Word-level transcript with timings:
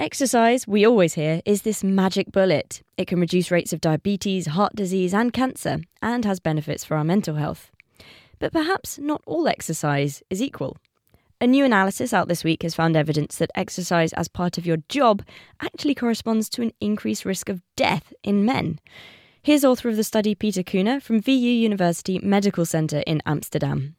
Exercise, 0.00 0.66
we 0.66 0.86
always 0.86 1.12
hear, 1.12 1.42
is 1.44 1.60
this 1.60 1.84
magic 1.84 2.32
bullet. 2.32 2.80
It 2.96 3.06
can 3.06 3.20
reduce 3.20 3.50
rates 3.50 3.74
of 3.74 3.82
diabetes, 3.82 4.46
heart 4.46 4.74
disease, 4.74 5.12
and 5.12 5.30
cancer, 5.30 5.80
and 6.00 6.24
has 6.24 6.40
benefits 6.40 6.86
for 6.86 6.96
our 6.96 7.04
mental 7.04 7.34
health. 7.34 7.70
But 8.38 8.50
perhaps 8.50 8.98
not 8.98 9.20
all 9.26 9.46
exercise 9.46 10.22
is 10.30 10.40
equal. 10.40 10.78
A 11.38 11.46
new 11.46 11.66
analysis 11.66 12.14
out 12.14 12.28
this 12.28 12.44
week 12.44 12.62
has 12.62 12.74
found 12.74 12.96
evidence 12.96 13.36
that 13.36 13.50
exercise 13.54 14.14
as 14.14 14.26
part 14.26 14.56
of 14.56 14.64
your 14.64 14.78
job 14.88 15.22
actually 15.60 15.94
corresponds 15.94 16.48
to 16.48 16.62
an 16.62 16.72
increased 16.80 17.26
risk 17.26 17.50
of 17.50 17.60
death 17.76 18.14
in 18.22 18.46
men. 18.46 18.80
Here's 19.42 19.66
author 19.66 19.90
of 19.90 19.96
the 19.96 20.02
study 20.02 20.34
Pieter 20.34 20.62
Coenen 20.62 21.02
from 21.02 21.20
VU 21.20 21.32
University 21.32 22.18
Medical 22.20 22.64
Center 22.64 23.00
in 23.06 23.20
Amsterdam 23.26 23.96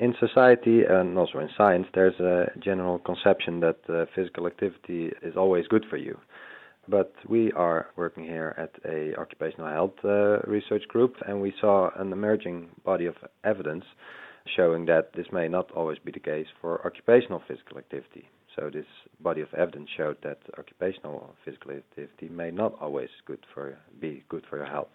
in 0.00 0.14
society 0.18 0.82
and 0.88 1.16
also 1.18 1.38
in 1.38 1.50
science, 1.56 1.86
there's 1.94 2.18
a 2.20 2.46
general 2.58 2.98
conception 3.00 3.60
that 3.60 3.78
uh, 3.88 4.06
physical 4.14 4.46
activity 4.46 5.12
is 5.22 5.36
always 5.36 5.66
good 5.68 5.84
for 5.90 5.98
you. 5.98 6.18
But 6.88 7.12
we 7.28 7.52
are 7.52 7.88
working 7.96 8.24
here 8.24 8.54
at 8.56 8.72
a 8.90 9.14
occupational 9.20 9.68
health 9.68 9.98
uh, 10.02 10.40
research 10.50 10.88
group, 10.88 11.16
and 11.28 11.40
we 11.40 11.52
saw 11.60 11.90
an 11.96 12.12
emerging 12.12 12.70
body 12.84 13.04
of 13.04 13.14
evidence 13.44 13.84
showing 14.56 14.86
that 14.86 15.12
this 15.14 15.26
may 15.32 15.46
not 15.48 15.70
always 15.72 15.98
be 15.98 16.10
the 16.10 16.18
case 16.18 16.46
for 16.60 16.84
occupational 16.86 17.42
physical 17.46 17.76
activity. 17.76 18.26
So 18.56 18.70
this 18.72 18.86
body 19.20 19.42
of 19.42 19.52
evidence 19.54 19.90
showed 19.96 20.16
that 20.22 20.38
occupational 20.58 21.34
physical 21.44 21.72
activity 21.72 22.28
may 22.30 22.50
not 22.50 22.74
always 22.80 23.10
good 23.26 23.44
for 23.54 23.76
be 24.00 24.24
good 24.30 24.44
for 24.48 24.56
your 24.56 24.66
health. 24.66 24.88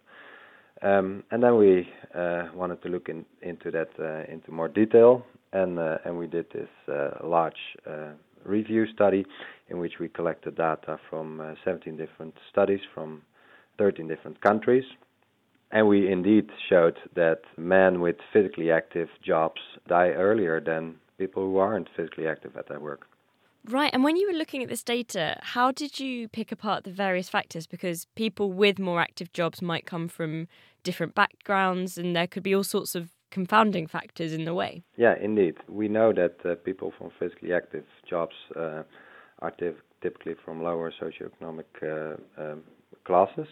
Um, 0.82 1.24
and 1.32 1.42
then 1.42 1.58
we 1.58 1.88
uh, 2.14 2.48
wanted 2.54 2.82
to 2.84 2.90
look 2.90 3.08
in, 3.10 3.26
into 3.42 3.72
that 3.72 3.90
uh, 4.00 4.32
into 4.32 4.52
more 4.52 4.68
detail, 4.68 5.26
and 5.54 5.80
uh, 5.80 5.98
and 6.04 6.18
we 6.18 6.28
did 6.28 6.48
this 6.54 6.70
uh, 6.90 7.12
large 7.24 7.78
uh, 7.90 8.10
review 8.44 8.86
study 8.94 9.26
in 9.70 9.80
which 9.80 9.94
we 10.00 10.10
collected 10.10 10.58
data 10.58 11.00
from 11.10 11.40
uh, 11.40 11.54
17 11.64 11.96
different 11.98 12.36
studies 12.52 12.82
from 12.94 13.22
13 13.78 14.08
different 14.08 14.40
countries, 14.42 14.84
and 15.72 15.88
we 15.88 16.12
indeed 16.12 16.50
showed 16.70 16.98
that 17.16 17.40
men 17.58 18.02
with 18.02 18.18
physically 18.34 18.70
active 18.70 19.08
jobs 19.26 19.62
die 19.88 20.10
earlier 20.10 20.60
than 20.60 20.96
people 21.18 21.44
who 21.44 21.58
aren't 21.58 21.88
physically 21.96 22.28
active 22.28 22.56
at 22.58 22.68
their 22.68 22.82
work. 22.82 23.08
Right. 23.70 23.90
And 23.94 24.04
when 24.04 24.16
you 24.16 24.28
were 24.28 24.38
looking 24.38 24.62
at 24.62 24.70
this 24.70 24.84
data, 24.84 25.38
how 25.42 25.72
did 25.72 26.00
you 26.00 26.28
pick 26.28 26.52
apart 26.52 26.84
the 26.84 26.92
various 26.92 27.30
factors? 27.30 27.66
Because 27.66 28.06
people 28.16 28.52
with 28.52 28.80
more 28.80 29.02
active 29.02 29.34
jobs 29.34 29.62
might 29.62 29.86
come 29.86 30.08
from 30.08 30.48
different 30.84 31.16
backgrounds 31.16 31.98
and 31.98 32.16
there 32.16 32.28
could 32.28 32.44
be 32.44 32.54
all 32.54 32.64
sorts 32.64 32.96
of 32.96 33.10
confounding 33.32 33.88
factors 33.88 34.34
in 34.34 34.46
the 34.46 34.54
way. 34.54 34.84
Yeah, 34.98 35.16
indeed. 35.20 35.56
We 35.68 35.88
know 35.88 36.14
that 36.14 36.38
uh, 36.46 36.56
people 36.64 36.94
from 36.98 37.10
physically 37.20 37.54
active 37.54 37.86
jobs 38.10 38.36
uh, 38.56 38.84
are 39.40 39.52
typically 40.02 40.36
from 40.46 40.62
lower 40.62 40.94
socioeconomic 41.02 41.66
uh, 41.82 42.42
um, 42.42 42.64
classes. 43.04 43.48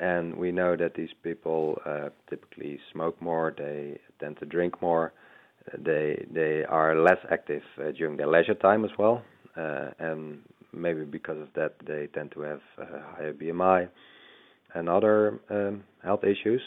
And 0.00 0.36
we 0.36 0.50
know 0.50 0.76
that 0.76 0.94
these 0.94 1.14
people 1.22 1.80
uh, 1.86 2.08
typically 2.28 2.80
smoke 2.92 3.20
more, 3.22 3.54
they 3.56 4.00
tend 4.20 4.38
to 4.40 4.46
drink 4.46 4.82
more 4.82 5.12
they 5.78 6.24
they 6.32 6.64
are 6.64 6.96
less 7.00 7.18
active 7.30 7.62
uh, 7.78 7.90
during 7.92 8.16
their 8.16 8.26
leisure 8.26 8.54
time 8.54 8.84
as 8.84 8.90
well, 8.98 9.22
uh, 9.56 9.90
and 9.98 10.40
maybe 10.72 11.04
because 11.04 11.38
of 11.40 11.48
that 11.54 11.74
they 11.86 12.08
tend 12.14 12.32
to 12.32 12.40
have 12.40 12.60
uh, 12.78 12.84
higher 13.16 13.32
BMI 13.32 13.88
and 14.74 14.88
other 14.88 15.40
um, 15.50 15.84
health 16.02 16.24
issues. 16.24 16.62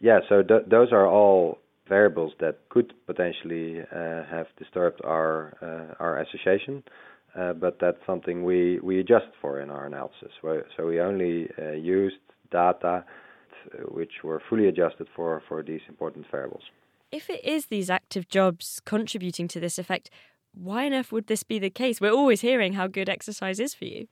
Yeah, 0.00 0.20
so 0.28 0.42
th- 0.42 0.64
those 0.70 0.92
are 0.92 1.06
all 1.06 1.58
variables 1.88 2.32
that 2.40 2.58
could 2.68 2.92
potentially 3.06 3.80
have 3.92 4.46
disturbed 4.58 5.00
our 5.04 5.94
our 6.00 6.18
association, 6.20 6.82
uh, 7.38 7.52
but 7.52 7.78
that's 7.80 7.98
something 8.06 8.44
we 8.44 8.78
we 8.80 9.00
adjust 9.00 9.26
for 9.40 9.60
in 9.60 9.70
our 9.70 9.86
analysis. 9.86 10.32
So 10.76 10.86
we 10.86 11.00
only 11.00 11.48
uh, 11.58 11.72
used 11.72 12.16
data 12.50 13.04
which 13.88 14.12
were 14.22 14.40
fully 14.48 14.68
adjusted 14.68 15.06
for 15.14 15.42
for 15.48 15.62
these 15.62 15.80
important 15.88 16.26
variables. 16.30 16.62
If 17.12 17.30
it 17.30 17.44
is 17.44 17.66
these 17.66 17.88
active 17.88 18.28
jobs 18.28 18.80
contributing 18.84 19.46
to 19.48 19.60
this 19.60 19.78
effect, 19.78 20.10
why 20.52 20.86
on 20.86 20.92
earth 20.94 21.12
would 21.12 21.28
this 21.28 21.42
be 21.42 21.58
the 21.58 21.70
case? 21.70 22.00
We're 22.00 22.10
always 22.10 22.40
hearing 22.40 22.72
how 22.72 22.86
good 22.88 23.08
exercise 23.08 23.60
is 23.60 23.74
for 23.74 23.84
you. 23.84 24.08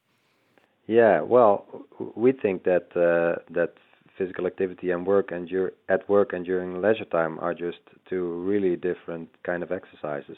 Yeah, 0.87 1.23
well, 1.23 1.67
we 2.15 2.33
think 2.33 2.65
that 2.65 2.89
uh, 2.95 3.43
that 3.51 3.75
physical 4.17 4.47
activity 4.47 4.91
and 4.91 5.07
work 5.07 5.33
and 5.33 5.51
at 5.89 6.09
work 6.09 6.33
and 6.33 6.45
during 6.45 6.81
leisure 6.81 7.07
time 7.07 7.39
are 7.41 7.55
just 7.55 7.79
two 8.09 8.25
really 8.45 8.77
different 8.77 9.29
kind 9.43 9.63
of 9.63 9.73
exercises. 9.73 10.37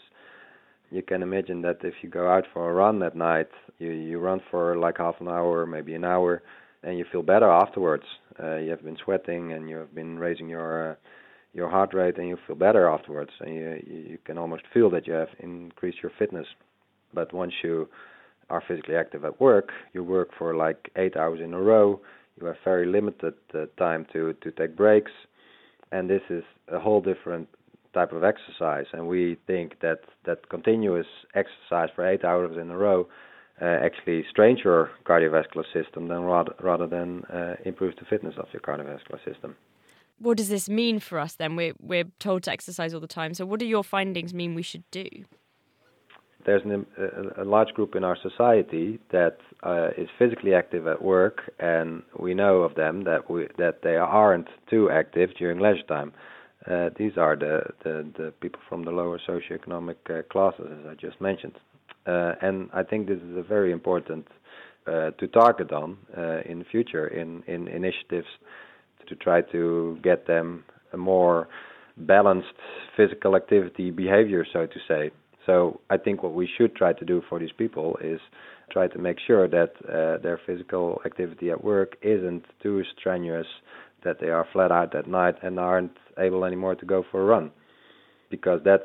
You 0.90 1.02
can 1.02 1.22
imagine 1.22 1.62
that 1.62 1.78
if 1.82 1.94
you 2.00 2.08
go 2.08 2.28
out 2.28 2.44
for 2.54 2.70
a 2.70 2.72
run 2.72 3.02
at 3.02 3.16
night, 3.16 3.48
you 3.78 3.90
you 3.90 4.18
run 4.18 4.40
for 4.50 4.76
like 4.76 4.98
half 4.98 5.16
an 5.20 5.28
hour, 5.28 5.66
maybe 5.66 5.94
an 5.94 6.04
hour, 6.04 6.42
and 6.84 6.96
you 6.96 7.04
feel 7.10 7.22
better 7.22 7.50
afterwards. 7.50 8.04
Uh, 8.40 8.56
you 8.56 8.70
have 8.70 8.84
been 8.84 8.96
sweating 9.04 9.52
and 9.52 9.68
you 9.68 9.76
have 9.76 9.94
been 9.94 10.18
raising 10.18 10.48
your 10.48 10.92
uh, 10.92 10.94
your 11.56 11.70
heart 11.70 11.94
rate 11.94 12.18
and 12.18 12.28
you 12.28 12.36
feel 12.46 12.54
better 12.54 12.86
afterwards 12.86 13.30
and 13.40 13.54
you 13.54 13.68
you 14.10 14.18
can 14.26 14.36
almost 14.36 14.64
feel 14.74 14.90
that 14.90 15.06
you 15.06 15.14
have 15.14 15.32
increased 15.40 15.98
your 16.02 16.12
fitness. 16.18 16.46
But 17.14 17.32
once 17.32 17.54
you 17.64 17.88
are 18.50 18.62
physically 18.68 18.94
active 18.94 19.24
at 19.24 19.40
work 19.40 19.70
you 19.94 20.04
work 20.04 20.28
for 20.38 20.54
like 20.54 20.90
8 20.96 21.16
hours 21.16 21.40
in 21.42 21.54
a 21.54 21.60
row. 21.60 22.00
You 22.38 22.46
have 22.46 22.56
very 22.64 22.86
limited 22.86 23.34
uh, 23.54 23.66
time 23.78 24.06
to 24.12 24.34
to 24.44 24.50
take 24.58 24.76
breaks. 24.76 25.14
And 25.94 26.10
this 26.10 26.24
is 26.28 26.44
a 26.78 26.78
whole 26.78 27.00
different 27.00 27.48
type 27.94 28.12
of 28.12 28.22
exercise. 28.32 28.88
And 28.92 29.02
we 29.08 29.38
think 29.46 29.68
that 29.80 30.00
that 30.26 30.38
continuous 30.56 31.10
exercise 31.42 31.90
for 31.94 32.02
8 32.06 32.24
hours 32.24 32.56
in 32.62 32.70
a 32.70 32.76
row 32.76 33.08
uh, 33.62 33.86
actually 33.88 34.20
strains 34.32 34.60
your 34.62 34.90
cardiovascular 35.08 35.66
system 35.72 36.02
than 36.10 36.20
rather 36.32 36.54
rather 36.70 36.88
than 36.96 37.08
uh, 37.38 37.54
improves 37.70 37.96
the 38.00 38.06
fitness 38.12 38.34
of 38.42 38.48
your 38.52 38.62
cardiovascular 38.68 39.20
system 39.24 39.56
what 40.18 40.36
does 40.36 40.48
this 40.48 40.68
mean 40.68 41.00
for 41.00 41.18
us 41.18 41.34
then? 41.34 41.56
We're, 41.56 41.74
we're 41.80 42.10
told 42.18 42.42
to 42.44 42.50
exercise 42.50 42.94
all 42.94 43.00
the 43.00 43.06
time. 43.06 43.34
So, 43.34 43.44
what 43.44 43.60
do 43.60 43.66
your 43.66 43.84
findings 43.84 44.32
mean 44.32 44.54
we 44.54 44.62
should 44.62 44.84
do? 44.90 45.08
There's 46.44 46.62
an, 46.64 46.86
a, 46.96 47.42
a, 47.42 47.44
large 47.44 47.70
group 47.74 47.96
in 47.96 48.04
our 48.04 48.16
society 48.22 49.00
that 49.10 49.38
uh, 49.64 49.88
is 49.98 50.08
physically 50.16 50.54
active 50.54 50.86
at 50.86 51.02
work, 51.02 51.42
and 51.58 52.02
we 52.18 52.34
know 52.34 52.62
of 52.62 52.76
them 52.76 53.02
that 53.02 53.28
we, 53.28 53.48
that 53.58 53.82
they 53.82 53.96
aren't 53.96 54.46
too 54.70 54.88
active 54.88 55.30
during 55.36 55.58
leisure 55.58 55.82
time. 55.88 56.12
Uh, 56.70 56.90
these 56.96 57.16
are 57.16 57.36
the, 57.36 57.62
the, 57.82 58.06
the, 58.16 58.32
people 58.40 58.60
from 58.68 58.84
the 58.84 58.90
lower 58.90 59.20
socioeconomic 59.28 59.96
uh, 60.08 60.22
classes, 60.30 60.66
as 60.70 60.86
I 60.88 60.94
just 60.94 61.20
mentioned. 61.20 61.58
Uh, 62.06 62.34
and 62.40 62.70
I 62.72 62.84
think 62.84 63.08
this 63.08 63.18
is 63.18 63.36
a 63.36 63.42
very 63.42 63.72
important 63.72 64.28
uh, 64.86 65.10
to 65.12 65.26
target 65.26 65.72
on 65.72 65.98
uh, 66.16 66.40
in 66.44 66.60
the 66.60 66.64
future 66.64 67.08
in, 67.08 67.42
in 67.48 67.66
initiatives 67.66 68.28
to 69.08 69.16
try 69.16 69.40
to 69.40 69.98
get 70.02 70.26
them 70.26 70.64
a 70.92 70.96
more 70.96 71.48
balanced 71.96 72.48
physical 72.96 73.36
activity 73.36 73.90
behavior, 73.90 74.44
so 74.52 74.66
to 74.66 74.78
say. 74.86 75.10
So 75.46 75.80
I 75.90 75.96
think 75.96 76.22
what 76.22 76.34
we 76.34 76.48
should 76.58 76.74
try 76.74 76.92
to 76.92 77.04
do 77.04 77.22
for 77.28 77.38
these 77.38 77.52
people 77.56 77.96
is 78.02 78.20
try 78.70 78.88
to 78.88 78.98
make 78.98 79.18
sure 79.24 79.48
that 79.48 79.72
uh, 79.88 80.20
their 80.22 80.40
physical 80.44 81.00
activity 81.06 81.50
at 81.50 81.62
work 81.62 81.96
isn't 82.02 82.44
too 82.62 82.82
strenuous, 82.98 83.46
that 84.04 84.20
they 84.20 84.28
are 84.28 84.46
flat 84.52 84.72
out 84.72 84.94
at 84.94 85.06
night 85.06 85.36
and 85.42 85.58
aren't 85.58 85.96
able 86.18 86.44
anymore 86.44 86.74
to 86.74 86.84
go 86.84 87.04
for 87.10 87.22
a 87.22 87.24
run. 87.24 87.50
Because 88.30 88.60
that's, 88.64 88.82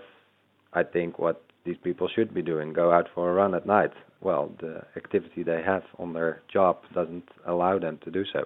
I 0.73 0.83
think, 0.83 1.17
what 1.17 1.43
these 1.65 1.77
people 1.83 2.07
should 2.13 2.33
be 2.33 2.41
doing 2.41 2.73
go 2.73 2.91
out 2.91 3.07
for 3.13 3.29
a 3.29 3.33
run 3.33 3.55
at 3.55 3.65
night. 3.65 3.91
Well, 4.21 4.51
the 4.59 4.83
activity 4.95 5.43
they 5.43 5.61
have 5.65 5.83
on 5.97 6.13
their 6.13 6.41
job 6.51 6.77
doesn't 6.93 7.27
allow 7.47 7.79
them 7.79 7.99
to 8.03 8.11
do 8.11 8.23
so. 8.31 8.45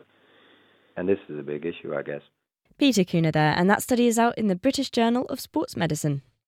And 0.95 1.07
this 1.07 1.19
is 1.29 1.39
a 1.39 1.43
big 1.43 1.65
issue, 1.65 1.95
I 1.95 2.01
guess. 2.01 2.21
Pieter 2.77 3.03
Coenen 3.03 3.33
there, 3.33 3.53
and 3.55 3.69
that 3.69 3.83
study 3.83 4.07
is 4.07 4.19
out 4.19 4.37
in 4.37 4.47
the 4.47 4.55
British 4.55 4.89
Journal 4.89 5.25
of 5.25 5.39
Sports 5.39 5.77
Medicine. 5.77 6.21